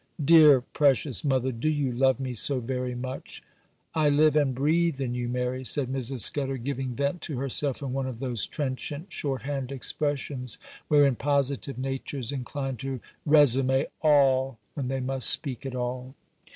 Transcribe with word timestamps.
'Dear, 0.25 0.61
precious 0.61 1.23
mother, 1.23 1.51
do 1.51 1.69
you 1.69 1.91
love 1.91 2.19
me 2.19 2.33
so 2.33 2.59
very 2.59 2.95
much?' 2.95 3.43
'I 3.93 4.09
live 4.09 4.35
and 4.35 4.55
breathe 4.55 4.99
in 4.99 5.13
you, 5.13 5.29
Mary,' 5.29 5.63
said 5.63 5.89
Mrs. 5.93 6.21
Scudder, 6.21 6.57
giving 6.57 6.95
vent 6.95 7.21
to 7.21 7.37
herself 7.37 7.83
in 7.83 7.93
one 7.93 8.07
of 8.07 8.17
those 8.17 8.47
trenchant 8.47 9.11
short 9.11 9.43
hand 9.43 9.71
expressions, 9.71 10.57
wherein 10.87 11.13
positive 11.15 11.77
natures 11.77 12.31
incline 12.31 12.77
to 12.77 12.99
résumé 13.29 13.85
all 14.01 14.57
when 14.73 14.87
they 14.87 15.01
must 15.01 15.29
speak 15.29 15.67
at 15.67 15.75
all. 15.75 16.15